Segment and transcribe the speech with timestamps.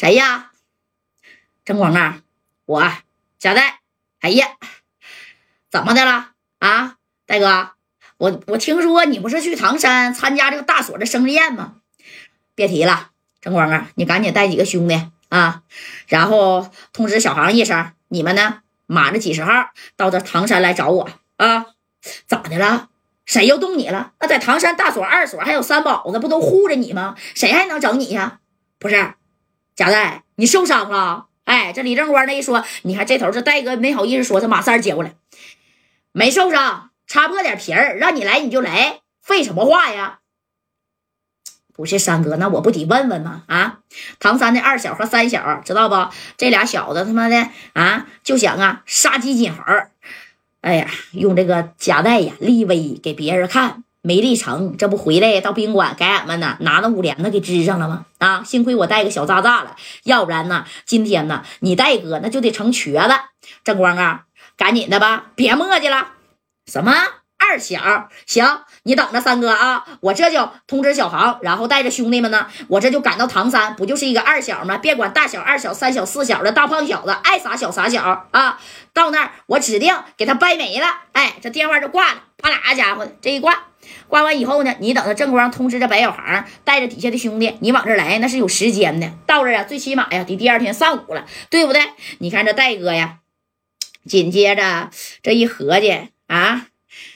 [0.00, 0.50] 谁呀？
[1.62, 2.22] 郑光啊，
[2.64, 2.90] 我
[3.38, 3.80] 贾代。
[4.20, 4.46] 哎呀，
[5.70, 6.96] 怎么的了啊，
[7.26, 7.72] 戴哥？
[8.16, 11.74] 我我听说你不是去唐山参加这个大锁的生日宴吗？
[12.54, 13.10] 别提了，
[13.42, 15.64] 郑光啊，你赶紧带几个兄弟啊，
[16.08, 21.66] 然后通知小航一声，你们呢马着几十号到这唐山来找我啊？
[22.26, 22.88] 咋的了？
[23.26, 24.14] 谁又动你了？
[24.18, 27.16] 那在唐山大锁、二锁还有三宝子，不都护着你吗？
[27.34, 28.40] 谁还能整你呀？
[28.78, 29.12] 不是。
[29.80, 31.28] 贾带，你受伤了？
[31.44, 35.14] 哎，这李正光那一说，你看这头这戴哥没好意思说，这马三接过来，
[36.12, 40.18] 没受伤，擦破点皮儿，让你来你就来，废什么话呀？
[41.72, 43.44] 不是三哥，那我不得问问吗？
[43.46, 43.78] 啊，
[44.18, 46.12] 唐三的二小和三小知道不？
[46.36, 49.62] 这俩小子他妈的啊，就想啊杀鸡儆猴，
[50.60, 53.82] 哎呀，用这个贾带呀立威给别人看。
[54.02, 58.06] 没立成，这不回来到宾馆给俺们呢拿那五连子给支上了吗？
[58.18, 63.14] 啊，幸亏我带个小渣渣了，要不然呢，今天呢你戴哥那就得成瘸子。
[63.62, 64.24] 正光啊，
[64.56, 66.12] 赶紧的吧，别磨叽了。
[66.66, 66.94] 什么
[67.38, 68.08] 二小？
[68.26, 74.78] 行，你等着三哥啊，我这就通知小航，然后带着兄弟们呢，我这就赶到唐山，不就是一个二小吗？
[74.78, 78.58] 别管大小、二小、三小、四小的大胖小子，爱撒小撒小啊！
[78.94, 80.86] 到那儿我指定给他掰没了。
[81.12, 83.69] 哎，这电话就挂了，啪啦家伙，这一挂。
[84.08, 89.12] 挂完以后呢，你等着正光通知这白小航，带着底下的兄弟，你往这来，那是有时间的。
[89.26, 91.82] 到这啊，最起码呀，得第二天上午了，对不对？
[92.18, 93.18] 你看这戴哥呀，
[94.06, 94.90] 紧接着
[95.22, 96.69] 这一合计啊。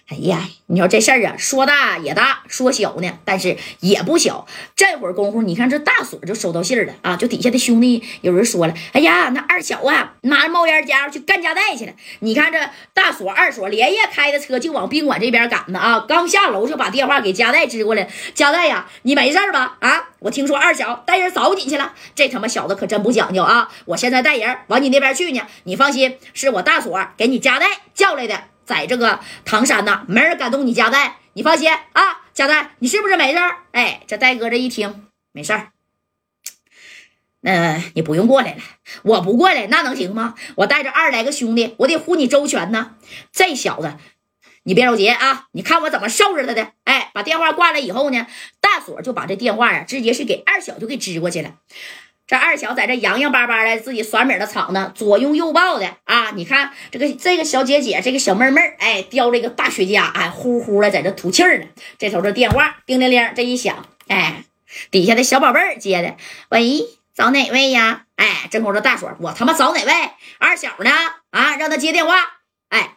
[0.06, 4.46] 哎呀，你说这事儿啊，说大也大，说小呢，但是也不小。
[4.76, 11.92] 这会儿功夫，你看这大锁就收到信儿了啊，就底下的兄弟有人说了，哎呀，那二小啊，拿着冒烟家伙去干家带去了。
[12.20, 12.58] 你看这
[12.92, 18.06] 大锁、二锁连夜开的车就往宾馆这边赶呢啊，刚下楼就把电话给家代支过来。
[18.34, 19.78] 家代呀，你没事吧？
[19.80, 23.70] 啊，我听说二小带人找你去了，这他妈小子可真不讲究啊！
[23.86, 28.38] 我现在带人往你那边去呢，你放心，是我大锁给你家代叫来的。
[28.64, 33.38] 在这个唐山呢，没人敢动你家代，你放心啊，家代，你是不是没事？
[33.72, 35.72] 哎，这戴哥这一听没事儿，
[37.40, 38.62] 那你不用过来了，
[39.02, 40.34] 我不过来那能行吗？
[40.56, 42.96] 我带着二十来个兄弟，我得护你周全呢。
[43.32, 43.96] 这小子，
[44.62, 46.72] 你别着急啊，你看我怎么收拾他的。
[46.84, 48.26] 哎，把电话挂了以后呢，
[48.60, 51.56] 大锁就把这电话呀，直接是给二小就给支过去了。
[52.26, 56.30] 这二小在这洋洋巴巴的自己耍米的场子，左拥右抱的啊！
[56.34, 61.66] 你看这个这个小姐姐，这个小妹妹哎，叼着一个大雪茄，哎，呼呼的在这吐气儿呢。
[61.98, 64.44] 这头这电话叮铃铃，这一响，哎，
[64.90, 66.16] 底下的小宝贝儿接的，
[66.48, 68.06] 喂，找哪位呀？
[68.16, 69.92] 哎，正好这大锁，我他妈找哪位？
[70.38, 70.90] 二小呢？
[71.30, 72.14] 啊，让他接电话。
[72.70, 72.96] 哎，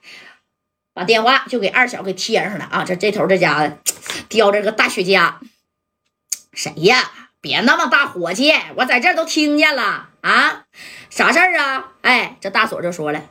[0.94, 2.86] 把电话就给二小给贴上了啊！
[2.88, 3.78] 这这头这家伙
[4.30, 5.34] 叼着个大雪茄，
[6.54, 7.12] 谁呀？
[7.40, 10.64] 别那么大火气，我在这都听见了啊！
[11.10, 11.86] 啥事儿啊？
[12.02, 13.22] 哎，这大锁就说了：“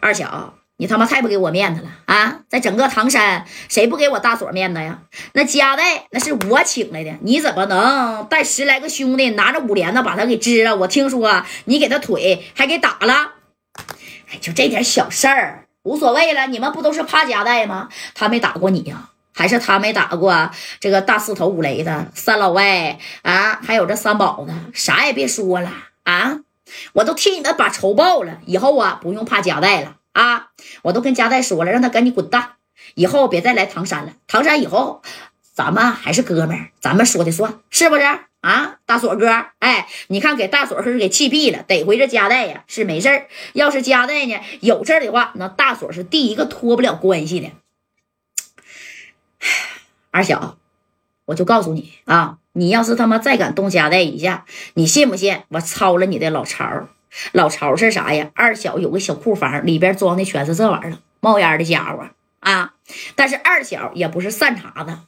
[0.00, 2.40] 二小，你他妈太不给我面子了啊！
[2.48, 5.00] 在整个唐山，谁不给我大锁面子呀？
[5.32, 10.76] 那家代那是我请来的，你怎么能带十来个兄弟拿着五连子把他给支了？
[10.76, 13.32] 我听说你给他腿还给打了。
[14.30, 16.46] 哎，就这点小事儿无所谓了。
[16.46, 17.88] 你们不都是怕家代吗？
[18.14, 25.70] 他没打过你呀？”还是他没打过这个大四头五雷的三老外啊，还有这三宝呢，啥也别说了
[26.04, 26.38] 啊！
[26.94, 30.48] 我都替你们把仇报了，以后啊不用怕夹带了啊！
[30.80, 32.52] 我都跟夹带说了，让他赶紧滚蛋，
[32.94, 34.14] 以后别再来唐山了。
[34.26, 35.02] 唐山以后
[35.54, 38.02] 咱们还是哥们儿，咱们说的算，是不是
[38.40, 38.76] 啊？
[38.86, 47.50] 大锁哥，哎，你看给大锁是给气毙了，得回这夹带呀是没事儿，要是夹带呢有事儿的话，那大锁是第一个脱不了关系的。
[50.16, 50.56] 二小，
[51.26, 56.88] 我就告诉你啊，你要是他妈再敢动家带一下，你信不信我抄了你的老巢？
[57.32, 58.30] 老巢是啥呀？
[58.34, 62.08] 二小有个小库房，里边装的全是这玩意儿，冒烟的家伙
[62.40, 62.72] 啊！
[63.14, 65.00] 但是二小也不是善茬子。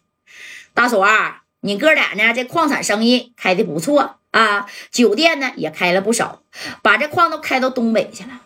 [0.75, 1.09] 大锁，
[1.61, 2.35] 你哥俩呢？
[2.35, 6.43] 这矿产生意开的不错啊，酒店呢也开了不少，
[6.83, 8.43] 把这矿都开到东北去了。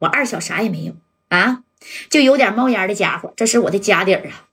[0.00, 0.92] 我二小啥也没有
[1.30, 1.62] 啊，
[2.10, 4.44] 就有点冒烟的家伙，这是我的家底儿啊。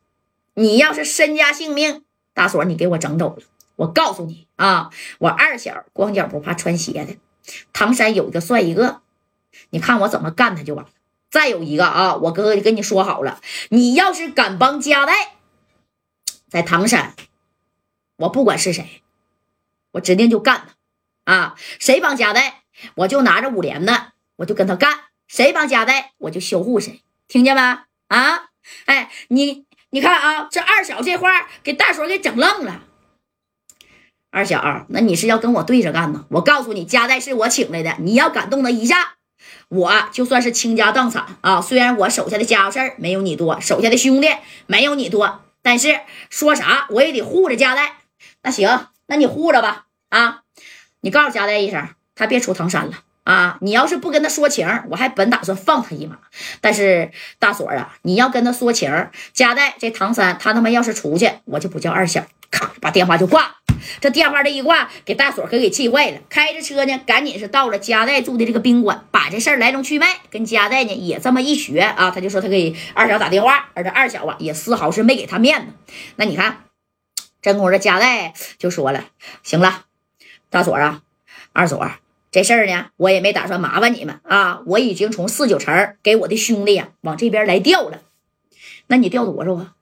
[0.56, 2.04] 你要是身家性命，
[2.34, 3.44] 大锁你给我整走了。
[3.76, 7.18] 我告诉你啊，我二小光脚不怕穿鞋的，
[7.74, 9.02] 唐山有一个算一个，
[9.72, 10.92] 你看我怎么干他就完了。
[11.30, 15.36] 再有一个啊，我哥哥跟你说好了，你要是敢帮家代
[16.48, 17.14] 在唐山，
[18.16, 19.02] 我不管是谁，
[19.92, 20.70] 我指定就干
[21.26, 21.56] 他啊！
[21.80, 22.64] 谁帮家代，
[22.96, 24.94] 我就拿着五连的，我就跟他干；
[25.28, 27.62] 谁帮家代，我就销户谁，听见没？
[28.08, 28.52] 啊，
[28.86, 29.65] 哎，你。
[29.96, 32.82] 你看啊，这二小这话给大锁给整愣了。
[34.30, 36.26] 二小，那你是要跟我对着干呢？
[36.32, 39.14] 我告诉你，加代是我请来的，你要敢动他一下，
[39.70, 41.62] 我就算是倾家荡产啊！
[41.62, 44.28] 虽然我手下的家伙事儿没有你多，手下的兄弟
[44.68, 48.00] 没有你多，但是说啥我也得护着加代。
[48.44, 50.42] 那行，那你护着吧啊！
[51.00, 53.05] 你告诉加代一声，他别出唐山了。
[53.26, 56.18] 啊，你要是不跟他说情，我还本打算放他一马。
[56.62, 62.24] 但是大锁啊，你要跟他说情，加代这唐三他他妈要是出去，我就不叫二小。
[62.52, 63.56] 咔，把电话就挂。
[64.00, 66.20] 这电话这一挂，给大锁可给气坏了。
[66.30, 72.12] 开着车呢，赶紧是到了加代住的这个宾馆，把这事儿来龙去脉跟加代呢也这么一学啊。
[72.12, 75.74] 他就说他给二小打电话，而这二小啊也丝毫是没给他面子。
[76.16, 76.66] 那你看，
[77.42, 79.04] 真功夫这加代就说了，
[79.44, 79.86] 行了，
[80.52, 81.02] 大锁啊，
[81.52, 81.90] 二锁。
[82.36, 84.62] 这事儿呢，我也没打算麻烦你们啊！
[84.66, 88.02] 我已经从四九城给我的兄弟呀往这边来调了。
[88.88, 89.76] 那你调多少啊？